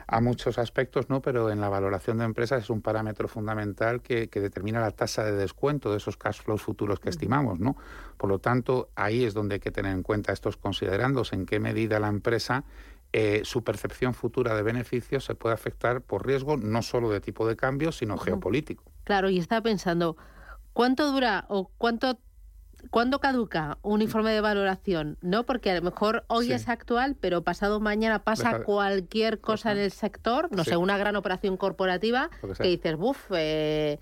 a 0.08 0.20
muchos 0.20 0.58
aspectos, 0.58 1.10
¿no? 1.10 1.22
Pero 1.22 1.50
en 1.52 1.62
la 1.62 1.70
valoración 1.70 2.18
de 2.18 2.26
empresas 2.26 2.64
es 2.64 2.70
un 2.70 2.82
parámetro 2.82 3.30
fundamental 3.30 4.02
que, 4.02 4.28
determina 4.28 4.82
la 4.82 4.92
tasa 4.92 5.24
de 5.24 5.32
descuento 5.32 5.90
de 5.90 5.98
esos 5.98 6.18
cash 6.18 6.42
flows 6.42 6.62
futuros 6.62 7.00
que 7.00 7.10
estimamos, 7.10 7.62
¿no? 7.62 7.78
Por 8.18 8.30
lo 8.30 8.40
tanto, 8.40 8.90
ahí 8.96 9.24
es 9.24 9.34
donde 9.34 9.56
hay 9.56 9.60
que 9.62 9.72
tener 9.72 9.94
en 9.94 10.04
cuenta 10.04 10.34
estos 10.34 10.58
considerandos, 10.58 11.32
en 11.32 11.46
qué 11.46 11.62
medida 11.62 12.00
la 12.00 12.10
empresa 12.10 12.66
eh, 13.14 13.42
su 13.44 13.64
percepción 13.64 14.14
futura 14.14 14.56
de 14.56 14.64
beneficios 14.64 15.26
se 15.26 15.36
puede 15.36 15.54
afectar 15.54 16.02
por 16.02 16.26
riesgo 16.26 16.58
no 16.58 16.82
solo 16.82 17.10
de 17.10 17.20
tipo 17.22 17.48
de 17.48 17.56
cambio, 17.56 17.92
sino 17.92 18.18
geopolítico. 18.18 18.91
Claro, 19.12 19.30
y 19.30 19.40
estaba 19.40 19.60
pensando, 19.60 20.16
¿cuánto 20.72 21.12
dura 21.12 21.44
o 21.50 21.70
cuánto 21.78 22.18
¿Cuándo 22.92 23.20
caduca 23.20 23.78
un 23.82 24.02
informe 24.02 24.32
de 24.32 24.40
valoración? 24.40 25.18
No, 25.22 25.46
porque 25.46 25.70
a 25.70 25.76
lo 25.76 25.82
mejor 25.82 26.24
hoy 26.28 26.52
es 26.54 26.68
actual, 26.70 27.16
pero 27.20 27.44
pasado 27.44 27.80
mañana 27.82 28.24
pasa 28.24 28.64
cualquier 28.64 29.40
cosa 29.40 29.74
en 29.74 29.80
el 29.80 29.92
sector, 29.92 30.48
no 30.52 30.64
sé, 30.64 30.78
una 30.78 30.98
gran 30.98 31.18
operación 31.18 31.58
corporativa 31.58 32.30
que 32.58 32.70
dices, 32.70 32.96
buf, 32.96 33.18
eh, 33.36 34.00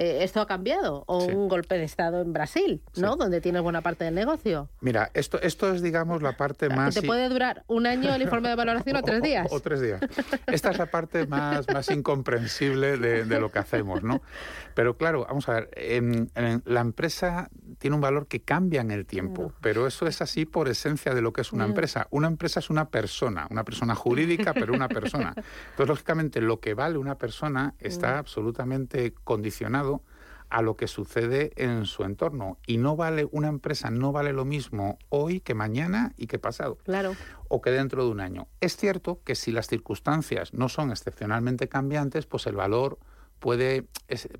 eh, 0.00 0.24
esto 0.24 0.40
ha 0.40 0.46
cambiado, 0.46 1.04
o 1.08 1.26
un 1.26 1.46
golpe 1.46 1.76
de 1.76 1.84
Estado 1.84 2.22
en 2.22 2.32
Brasil, 2.32 2.80
¿no? 2.96 3.16
Donde 3.16 3.42
tienes 3.42 3.60
buena 3.60 3.82
parte 3.82 4.04
del 4.04 4.14
negocio. 4.14 4.70
Mira, 4.80 5.10
esto, 5.12 5.38
esto 5.42 5.74
es, 5.74 5.82
digamos, 5.82 6.22
la 6.22 6.38
parte 6.38 6.70
más... 6.70 6.94
te 6.94 7.02
puede 7.02 7.28
durar 7.28 7.64
un 7.66 7.86
año 7.86 8.14
el 8.14 8.22
informe 8.22 8.48
de 8.48 8.54
valoración 8.54 8.96
o 8.96 9.02
tres 9.02 9.20
días. 9.22 9.48
O, 9.50 9.60
tres 9.60 9.82
días. 9.82 10.00
Esta 10.46 10.70
es 10.70 10.78
la 10.78 10.86
parte 10.86 11.26
más, 11.26 11.68
más 11.68 11.90
incomprensible 11.90 12.96
de, 12.96 13.38
lo 13.38 13.52
que 13.52 13.58
hacemos, 13.58 14.02
¿no? 14.02 14.22
Pero 14.74 14.96
claro, 14.96 15.26
vamos 15.28 15.46
a 15.50 15.52
ver, 15.52 15.70
en, 15.76 16.30
la 16.64 16.80
empresa 16.80 17.50
tiene 17.78 17.94
un 17.94 18.00
valor 18.00 18.26
que 18.26 18.40
cambia 18.40 18.80
en 18.80 18.92
el 18.92 19.04
tiempo, 19.04 19.52
pero 19.60 19.86
eso 19.86 20.06
es 20.06 20.22
así 20.22 20.46
por 20.46 20.70
esencia 20.70 21.12
de 21.12 21.20
lo 21.20 21.34
que 21.34 21.42
es 21.42 21.52
una 21.52 21.66
empresa. 21.66 22.06
Una 22.08 22.28
empresa 22.28 22.60
es 22.60 22.70
una 22.70 22.88
persona, 22.88 23.48
una 23.50 23.64
persona 23.64 23.94
jurídica, 23.94 24.54
pero 24.54 24.72
una 24.72 24.88
persona. 24.88 25.34
Entonces, 25.72 25.88
lógicamente, 25.88 26.40
lo 26.40 26.58
que 26.58 26.72
vale 26.72 26.96
una 26.96 27.18
persona 27.18 27.74
está 27.80 28.16
absolutamente 28.16 29.12
condicionado 29.24 29.89
a 30.50 30.62
lo 30.62 30.76
que 30.76 30.88
sucede 30.88 31.52
en 31.56 31.86
su 31.86 32.02
entorno. 32.02 32.58
Y 32.66 32.78
no 32.78 32.96
vale, 32.96 33.28
una 33.30 33.48
empresa 33.48 33.90
no 33.90 34.12
vale 34.12 34.32
lo 34.32 34.44
mismo 34.44 34.98
hoy 35.08 35.40
que 35.40 35.54
mañana 35.54 36.12
y 36.16 36.26
que 36.26 36.38
pasado. 36.38 36.78
Claro. 36.84 37.14
O 37.48 37.60
que 37.60 37.70
dentro 37.70 38.04
de 38.04 38.10
un 38.10 38.20
año. 38.20 38.48
Es 38.60 38.76
cierto 38.76 39.20
que 39.24 39.36
si 39.36 39.52
las 39.52 39.68
circunstancias 39.68 40.52
no 40.52 40.68
son 40.68 40.90
excepcionalmente 40.90 41.68
cambiantes, 41.68 42.26
pues 42.26 42.46
el 42.46 42.56
valor 42.56 42.98
puede, 43.38 43.86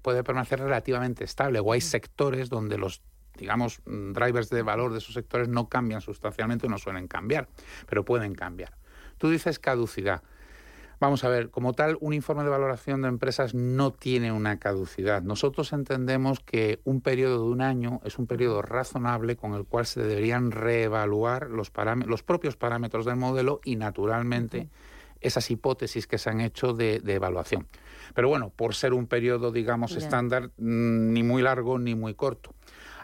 puede 0.03 0.25
permanecer 0.25 0.59
relativamente 0.61 1.25
estable. 1.25 1.61
O 1.61 1.73
hay 1.73 1.81
sectores 1.81 2.51
donde 2.51 2.77
los 2.77 3.03
digamos, 3.37 3.81
drivers 3.87 4.51
de 4.51 4.61
valor 4.61 4.93
de 4.93 4.99
esos 4.99 5.15
sectores 5.15 5.49
no 5.49 5.69
cambian 5.69 6.03
sustancialmente 6.03 6.67
o 6.67 6.69
no 6.69 6.77
suelen 6.77 7.09
cambiar, 7.09 7.49
pero 7.89 8.05
pueden 8.05 8.35
cambiar. 8.35 8.77
Tú 9.17 9.31
dices 9.31 9.59
caducidad. 9.59 10.23
Vamos 11.01 11.25
a 11.25 11.31
ver, 11.31 11.49
como 11.49 11.73
tal, 11.73 11.97
un 12.03 12.13
informe 12.13 12.45
de 12.45 12.51
valoración 12.51 13.01
de 13.01 13.09
empresas 13.09 13.55
no 13.55 13.91
tiene 13.91 14.33
una 14.33 14.59
caducidad. 14.59 15.23
Nosotros 15.23 15.73
entendemos 15.73 16.41
que 16.41 16.81
un 16.85 17.01
periodo 17.01 17.43
de 17.43 17.51
un 17.51 17.63
año 17.63 18.03
es 18.05 18.19
un 18.19 18.27
periodo 18.27 18.61
razonable 18.61 19.35
con 19.35 19.55
el 19.55 19.65
cual 19.65 19.87
se 19.87 20.03
deberían 20.03 20.51
reevaluar 20.51 21.49
los, 21.49 21.73
los 22.07 22.23
propios 22.23 22.59
parámetros 22.59 23.07
del 23.07 23.17
modelo 23.17 23.63
y, 23.65 23.77
naturalmente, 23.77 24.69
esas 25.23 25.51
hipótesis 25.51 26.07
que 26.07 26.19
se 26.19 26.29
han 26.29 26.43
hecho 26.43 26.75
de, 26.75 27.01
evaluación. 27.07 27.67
Pero 28.15 28.29
bueno, 28.29 28.53
por 28.55 28.75
ser 28.75 28.93
un 28.93 29.07
periodo, 29.07 29.53
digamos, 29.53 29.97
estándar, 29.97 30.51
mm, 30.59 31.13
ni 31.15 31.23
muy 31.23 31.41
largo 31.41 31.79
ni 31.79 31.95
muy 31.95 32.13
corto. 32.13 32.55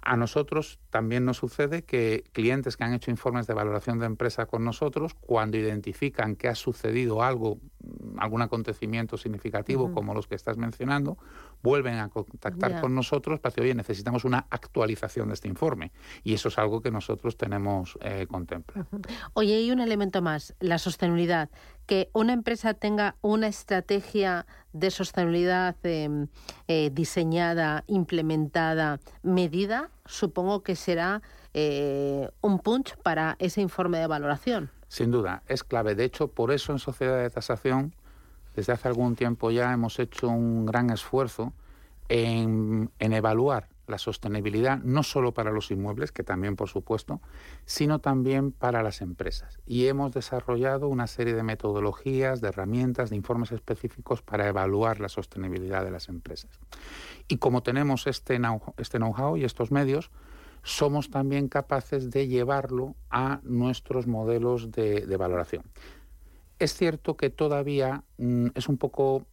A 0.06 0.16
nosotros 0.16 0.78
también 0.90 1.24
nos 1.24 1.38
sucede 1.38 1.82
que 1.82 2.22
clientes 2.30 2.76
que 2.76 2.84
han 2.84 2.94
hecho 2.94 3.10
informes 3.10 3.48
de 3.48 3.54
valoración 3.54 3.98
de 3.98 4.06
empresa 4.06 4.46
con 4.46 4.64
nosotros, 4.64 5.14
cuando 5.14 5.56
identifican 5.56 6.36
que 6.36 6.46
ha 6.46 6.54
sucedido 6.54 7.24
algo, 7.24 7.56
mm, 7.56 8.20
algún 8.20 8.40
acontecimiento 8.40 9.16
significativo 9.16 9.92
como 9.92 10.14
los 10.14 10.28
que 10.28 10.36
estás 10.36 10.58
mencionando, 10.58 11.18
vuelven 11.60 11.96
a 11.96 12.08
contactar 12.08 12.80
con 12.80 12.94
nosotros 12.94 13.40
para 13.40 13.50
decir, 13.50 13.64
oye, 13.64 13.74
necesitamos 13.74 14.24
una 14.24 14.46
actualización 14.48 15.26
de 15.26 15.34
este 15.34 15.48
informe. 15.48 15.90
Y 16.22 16.34
eso 16.34 16.50
es 16.50 16.58
algo 16.58 16.80
que 16.80 16.92
nosotros 16.92 17.36
tenemos 17.36 17.98
eh, 18.00 18.28
contemplado. 18.30 18.86
Oye, 19.32 19.56
hay 19.56 19.72
un 19.72 19.80
elemento 19.80 20.22
más, 20.22 20.54
la 20.60 20.78
sostenibilidad. 20.78 21.50
Que 21.86 22.10
una 22.12 22.32
empresa 22.32 22.74
tenga 22.74 23.16
una 23.22 23.46
estrategia 23.46 24.46
de 24.72 24.90
sostenibilidad 24.90 25.76
em, 25.84 26.26
eh, 26.68 26.90
diseñada, 26.92 27.84
implementada, 27.86 29.00
medida, 29.22 29.90
supongo 30.04 30.62
que 30.62 30.76
será 30.76 31.22
eh, 31.54 32.28
un 32.42 32.58
punch 32.58 32.96
para 32.98 33.36
ese 33.38 33.60
informe 33.60 33.98
de 33.98 34.06
valoración. 34.06 34.70
Sin 34.88 35.10
duda, 35.10 35.42
es 35.48 35.64
clave. 35.64 35.94
De 35.94 36.04
hecho, 36.04 36.28
por 36.28 36.52
eso 36.52 36.72
en 36.72 36.78
Sociedad 36.78 37.18
de 37.18 37.30
Tasación 37.30 37.94
desde 38.56 38.72
hace 38.72 38.88
algún 38.88 39.14
tiempo 39.14 39.50
ya 39.50 39.72
hemos 39.72 39.98
hecho 39.98 40.28
un 40.28 40.66
gran 40.66 40.90
esfuerzo 40.90 41.52
en, 42.08 42.90
evaluar 42.98 43.68
la 43.86 43.98
sostenibilidad 43.98 44.78
no 44.78 45.02
solo 45.02 45.32
para 45.32 45.50
los 45.50 45.70
inmuebles, 45.70 46.12
que 46.12 46.22
también 46.22 46.56
por 46.56 46.68
supuesto, 46.68 47.20
sino 47.64 48.00
también 48.00 48.52
para 48.52 48.82
las 48.82 49.00
empresas. 49.00 49.58
Y 49.66 49.86
hemos 49.86 50.12
desarrollado 50.12 50.88
una 50.88 51.06
serie 51.06 51.34
de 51.34 51.42
metodologías, 51.42 52.40
de 52.40 52.48
herramientas, 52.48 53.10
de 53.10 53.16
informes 53.16 53.52
específicos 53.52 54.22
para 54.22 54.48
evaluar 54.48 55.00
la 55.00 55.08
sostenibilidad 55.08 55.84
de 55.84 55.90
las 55.90 56.08
empresas. 56.08 56.50
Y 57.28 57.38
como 57.38 57.62
tenemos 57.62 58.06
este 58.06 58.38
know-how 58.38 58.74
este 58.78 58.98
y 59.38 59.44
estos 59.44 59.70
medios, 59.70 60.10
somos 60.62 61.10
también 61.10 61.48
capaces 61.48 62.10
de 62.10 62.26
llevarlo 62.26 62.96
a 63.08 63.40
nuestros 63.44 64.06
modelos 64.06 64.72
de 64.72 65.16
valoración. 65.16 65.62
Es 66.58 66.74
cierto 66.74 67.16
que 67.16 67.30
todavía 67.30 68.04
mm, 68.16 68.48
es 68.54 68.68
un 68.68 68.78
poco, 68.78 69.26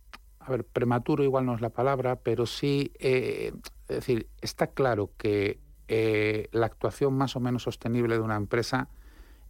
a 0.45 0.51
ver, 0.51 0.65
prematuro 0.65 1.23
igual 1.23 1.45
no 1.45 1.55
es 1.55 1.61
la 1.61 1.69
palabra, 1.69 2.17
pero 2.17 2.45
sí, 2.45 2.91
eh, 2.99 3.53
es 3.87 3.95
decir, 3.95 4.27
está 4.41 4.67
claro 4.67 5.11
que 5.17 5.59
eh, 5.87 6.49
la 6.51 6.65
actuación 6.65 7.13
más 7.13 7.35
o 7.35 7.39
menos 7.39 7.63
sostenible 7.63 8.15
de 8.15 8.21
una 8.21 8.35
empresa 8.35 8.89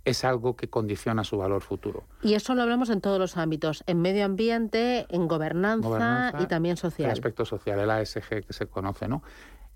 es 0.05 0.25
algo 0.25 0.55
que 0.55 0.69
condiciona 0.69 1.23
su 1.23 1.37
valor 1.37 1.61
futuro. 1.61 2.03
Y 2.21 2.33
eso 2.33 2.55
lo 2.55 2.61
hablamos 2.63 2.89
en 2.89 2.99
todos 2.99 3.19
los 3.19 3.37
ámbitos, 3.37 3.83
en 3.87 4.01
medio 4.01 4.25
ambiente, 4.25 5.05
en 5.09 5.27
gobernanza, 5.27 6.33
y 6.39 6.45
también 6.45 6.75
social. 6.75 7.07
El 7.07 7.13
aspecto 7.13 7.45
social, 7.45 7.79
el 7.79 7.89
ASG 7.89 8.45
que 8.45 8.53
se 8.53 8.67
conoce, 8.67 9.07
¿no? 9.07 9.23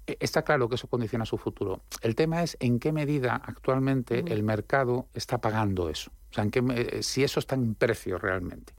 E, 0.05 0.17
está 0.19 0.41
claro 0.41 0.67
que 0.67 0.75
eso 0.75 0.88
condiciona 0.88 1.25
su 1.25 1.38
futuro. 1.38 1.81
El 2.01 2.15
tema 2.15 2.43
es 2.43 2.57
en 2.59 2.79
qué 2.79 2.91
medida 2.91 3.36
actualmente 3.36 4.25
el 4.27 4.43
mercado 4.43 5.07
está 5.13 5.39
pagando 5.39 5.89
eso. 5.89 6.12
O 6.31 6.33
sea, 6.33 6.43
en 6.43 6.51
qué, 6.51 6.63
eh, 6.75 7.03
si 7.03 7.24
eso 7.24 7.39
está 7.39 7.55
en 7.55 7.75
precio 7.75 8.17
realmente. 8.17 8.74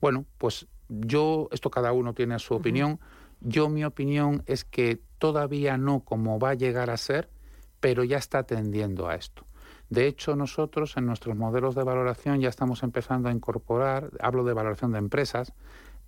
Bueno, 0.00 0.24
pues 0.38 0.66
yo, 0.88 1.48
esto 1.52 1.70
cada 1.70 1.92
uno 1.92 2.14
tiene 2.14 2.38
su 2.38 2.54
opinión. 2.54 3.00
Yo 3.40 3.68
mi 3.68 3.84
opinión 3.84 4.42
es 4.46 4.64
que 4.64 5.00
todavía 5.18 5.76
no 5.76 6.00
como 6.00 6.38
va 6.38 6.50
a 6.50 6.54
llegar 6.54 6.90
a 6.90 6.96
ser, 6.96 7.28
pero 7.80 8.04
ya 8.04 8.18
está 8.18 8.44
tendiendo 8.44 9.08
a 9.08 9.14
esto. 9.14 9.44
De 9.90 10.06
hecho, 10.06 10.36
nosotros 10.36 10.96
en 10.96 11.06
nuestros 11.06 11.36
modelos 11.36 11.74
de 11.74 11.84
valoración 11.84 12.40
ya 12.40 12.48
estamos 12.48 12.82
empezando 12.82 13.28
a 13.28 13.32
incorporar, 13.32 14.10
hablo 14.20 14.44
de 14.44 14.54
valoración 14.54 14.92
de 14.92 14.98
empresas, 14.98 15.52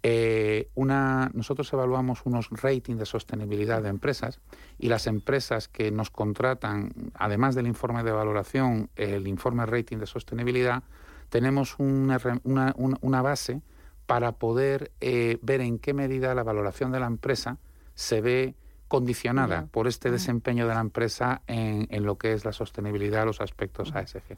eh, 0.07 0.69
una, 0.75 1.31
nosotros 1.33 1.73
evaluamos 1.73 2.27
unos 2.27 2.51
ratings 2.51 2.99
de 2.99 3.07
sostenibilidad 3.07 3.83
de 3.83 3.89
empresas 3.89 4.39
y 4.79 4.89
las 4.89 5.07
empresas 5.07 5.67
que 5.67 5.91
nos 5.91 6.11
contratan, 6.11 6.93
además 7.15 7.55
del 7.55 7.67
informe 7.67 8.05
de 8.05 8.13
valoración, 8.13 8.91
el 8.97 9.27
informe 9.27 9.65
rating 9.65 9.97
de 9.97 10.07
sostenibilidad, 10.07 10.83
tenemos 11.31 11.77
una, 11.79 12.21
una, 12.45 13.23
base 13.23 13.63
para 14.07 14.33
poder 14.33 14.93
eh, 15.01 15.39
ver 15.43 15.61
en 15.61 15.79
qué 15.79 15.95
medida 15.95 16.35
la 16.35 16.43
valoración 16.43 16.93
de 16.93 17.01
la 17.01 17.07
empresa 17.07 17.59
se 17.95 18.21
ve 18.21 18.55
condicionada 18.89 19.67
por 19.67 19.89
este 19.89 20.11
desempeño 20.11 20.69
de 20.69 20.75
la 20.75 20.81
empresa 20.81 21.43
en, 21.47 21.89
en, 21.91 22.05
lo 22.05 22.17
que 22.17 22.33
es 22.33 22.45
la 22.45 22.53
sostenibilidad, 22.53 23.25
los 23.25 23.41
aspectos 23.41 23.93
ASG. 23.95 24.37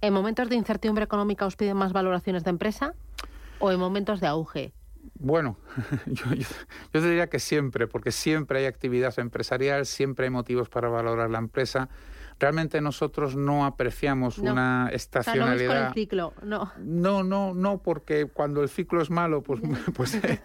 ¿En 0.00 0.14
momentos 0.14 0.48
de 0.48 0.54
incertidumbre 0.54 1.04
económica 1.04 1.44
os 1.46 1.56
piden 1.56 1.76
más 1.76 1.92
valoraciones 1.92 2.44
de 2.44 2.50
empresa 2.50 2.94
o 3.58 3.70
en 3.70 3.78
momentos 3.78 4.20
de 4.20 4.28
auge? 4.28 4.72
Bueno, 5.14 5.56
yo, 6.06 6.24
yo, 6.92 7.02
diría 7.02 7.28
que 7.28 7.38
siempre, 7.38 7.86
porque 7.86 8.12
siempre 8.12 8.60
hay 8.60 8.66
actividad 8.66 9.18
empresarial, 9.18 9.84
siempre 9.84 10.26
hay 10.26 10.30
motivos 10.30 10.68
para 10.68 10.88
valorar 10.88 11.28
la 11.30 11.38
empresa 11.38 11.88
realmente 12.42 12.80
nosotros 12.80 13.36
no 13.36 13.64
apreciamos 13.64 14.38
una 14.38 14.90
estacionalidad. 14.92 15.80
no 15.82 15.88
el 15.88 15.94
ciclo, 15.94 16.34
no. 16.42 16.72
No, 16.78 17.22
no, 17.22 17.54
no, 17.54 17.78
porque 17.78 18.26
cuando 18.26 18.64
el 18.64 18.68
ciclo 18.68 19.00
es 19.00 19.10
malo, 19.10 19.42
pues, 19.42 19.60
pues 19.94 20.16
eh, 20.16 20.40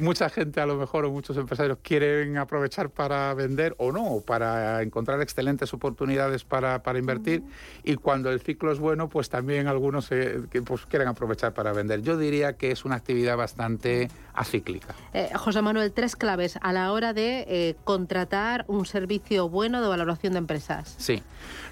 mucha 0.00 0.30
gente 0.30 0.62
a 0.62 0.66
lo 0.66 0.76
mejor 0.76 1.04
o 1.04 1.10
muchos 1.10 1.36
empresarios 1.36 1.76
quieren 1.82 2.38
aprovechar 2.38 2.88
para 2.88 3.34
vender 3.34 3.74
o 3.76 3.92
no, 3.92 4.22
para 4.26 4.80
encontrar 4.80 5.20
excelentes 5.20 5.74
oportunidades 5.74 6.42
para, 6.44 6.82
para 6.82 6.98
invertir. 6.98 7.42
Y 7.84 7.96
cuando 7.96 8.30
el 8.30 8.40
ciclo 8.40 8.72
es 8.72 8.78
bueno, 8.78 9.10
pues 9.10 9.28
también 9.28 9.66
algunos 9.66 10.08
pues, 10.08 10.86
quieren 10.86 11.08
aprovechar 11.08 11.52
para 11.52 11.74
vender. 11.74 12.00
Yo 12.00 12.16
diría 12.16 12.56
que 12.56 12.70
es 12.70 12.86
una 12.86 12.96
actividad 12.96 13.36
bastante 13.36 14.08
acíclica. 14.32 14.94
Eh, 15.12 15.28
José 15.34 15.60
Manuel, 15.60 15.92
tres 15.92 16.16
claves 16.16 16.58
a 16.62 16.72
la 16.72 16.92
hora 16.92 17.12
de 17.12 17.44
eh, 17.46 17.76
contratar 17.84 18.64
un 18.68 18.86
servicio 18.86 19.50
bueno 19.50 19.82
de 19.82 19.88
valoración 19.88 20.32
de 20.32 20.38
empresas. 20.38 20.94
Sí. 20.96 21.22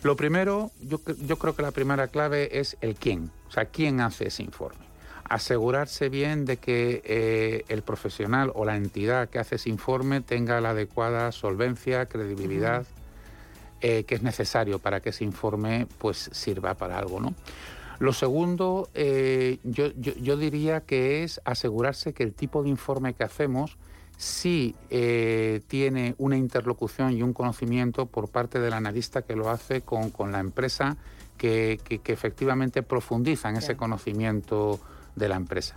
Lo 0.03 0.17
primero, 0.17 0.71
yo, 0.81 1.01
yo 1.27 1.37
creo 1.37 1.55
que 1.55 1.63
la 1.63 1.71
primera 1.71 2.09
clave 2.09 2.61
es 2.61 2.77
el 2.81 2.95
quién, 2.95 3.31
o 3.49 3.51
sea, 3.51 3.67
quién 3.67 4.01
hace 4.01 4.29
ese 4.29 4.43
informe. 4.43 4.91
Asegurarse 5.25 6.09
bien 6.09 6.45
de 6.45 6.57
que 6.57 7.03
eh, 7.05 7.65
el 7.69 7.83
profesional 7.83 8.51
o 8.55 8.65
la 8.65 8.77
entidad 8.77 9.29
que 9.29 9.39
hace 9.39 9.57
ese 9.57 9.69
informe 9.69 10.21
tenga 10.21 10.61
la 10.61 10.71
adecuada 10.71 11.31
solvencia, 11.31 12.07
credibilidad, 12.07 12.85
eh, 13.81 14.05
que 14.05 14.17
es 14.17 14.23
necesario 14.23 14.79
para 14.79 15.01
que 15.01 15.11
ese 15.11 15.25
informe 15.25 15.87
pues 15.99 16.31
sirva 16.33 16.75
para 16.75 16.99
algo, 16.99 17.21
¿no? 17.21 17.35
Lo 18.01 18.15
segundo, 18.15 18.89
eh, 18.95 19.59
yo, 19.63 19.89
yo, 19.95 20.39
diría 20.39 20.81
que 20.81 21.23
es 21.23 21.41
asegurarse 21.45 22.15
que 22.15 22.23
el 22.23 22.33
tipo 22.33 22.63
de 22.63 22.71
informe 22.71 23.13
que 23.13 23.25
hacemos 23.25 23.77
sí 24.21 24.75
eh, 24.91 25.63
tiene 25.67 26.15
una 26.19 26.37
interlocución 26.37 27.13
y 27.13 27.23
un 27.23 27.33
conocimiento 27.33 28.05
por 28.05 28.29
parte 28.29 28.61
del 28.61 28.75
analista 28.75 29.23
que 29.23 29.35
lo 29.35 29.49
hace 29.49 29.81
con, 29.81 30.13
la 30.31 30.41
empresa 30.41 30.99
que, 31.39 31.81
efectivamente 32.05 32.83
profundiza 32.83 33.49
en 33.49 33.57
ese 33.57 33.79
conocimiento 33.79 34.79
de 35.17 35.29
la 35.29 35.37
empresa. 35.37 35.77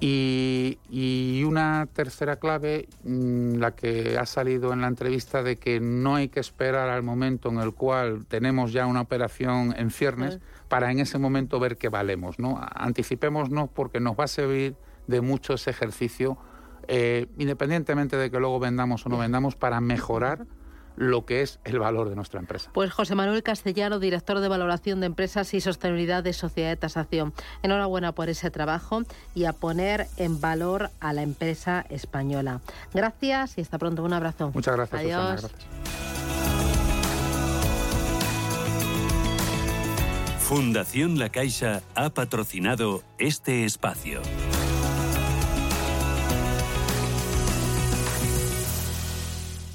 Y, 0.00 1.42
una 1.46 1.86
tercera 1.92 2.36
clave, 2.36 2.88
mm, 3.04 3.56
la 3.56 3.74
que 3.74 4.16
ha 4.16 4.24
salido 4.24 4.72
en 4.72 4.80
la 4.80 4.88
entrevista, 4.88 5.42
de 5.42 5.56
que 5.56 5.78
no 5.78 6.14
hay 6.14 6.28
que 6.28 6.40
esperar 6.40 6.88
al 6.88 7.02
momento 7.02 7.50
en 7.50 7.58
el 7.58 7.74
cual 7.74 8.24
tenemos 8.26 8.72
ya 8.72 8.86
una 8.86 9.02
operación 9.02 9.74
en 9.76 9.90
ciernes 9.90 10.38
para 10.68 10.90
en 10.90 11.00
ese 11.00 11.18
momento 11.18 11.60
ver 11.60 11.76
qué 11.76 11.90
valemos. 11.90 12.38
¿no? 12.38 12.58
Anticipémonos 12.74 13.68
porque 13.68 14.00
nos 14.00 14.18
va 14.18 14.24
a 14.24 14.28
servir 14.28 14.74
de 15.06 15.20
mucho 15.20 15.54
ese 15.54 15.70
ejercicio 15.70 16.38
eh, 16.88 17.26
independientemente 17.38 18.16
de 18.16 18.30
que 18.30 18.40
luego 18.40 18.58
vendamos 18.58 19.06
o 19.06 19.08
no 19.08 19.18
vendamos, 19.18 19.54
para 19.54 19.80
mejorar 19.80 20.46
lo 20.96 21.24
que 21.24 21.42
es 21.42 21.60
el 21.64 21.78
valor 21.78 22.08
de 22.08 22.16
nuestra 22.16 22.40
empresa. 22.40 22.70
Pues 22.74 22.90
José 22.90 23.14
Manuel 23.14 23.42
Castellano, 23.44 24.00
director 24.00 24.40
de 24.40 24.48
valoración 24.48 24.98
de 25.00 25.06
empresas 25.06 25.54
y 25.54 25.60
sostenibilidad 25.60 26.24
de 26.24 26.32
Sociedad 26.32 26.70
de 26.70 26.76
Tasación. 26.76 27.32
Enhorabuena 27.62 28.12
por 28.12 28.28
ese 28.28 28.50
trabajo 28.50 29.02
y 29.34 29.44
a 29.44 29.52
poner 29.52 30.08
en 30.16 30.40
valor 30.40 30.90
a 30.98 31.12
la 31.12 31.22
empresa 31.22 31.86
española. 31.88 32.60
Gracias 32.92 33.58
y 33.58 33.60
hasta 33.60 33.78
pronto. 33.78 34.02
Un 34.02 34.12
abrazo. 34.12 34.50
Muchas 34.52 34.74
gracias. 34.74 35.00
Adiós. 35.00 35.50
Fundación 40.40 41.18
La 41.18 41.28
Caixa 41.28 41.82
ha 41.94 42.10
patrocinado 42.10 43.02
este 43.18 43.66
espacio. 43.66 44.22